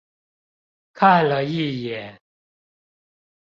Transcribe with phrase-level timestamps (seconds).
[0.93, 2.19] 看了一眼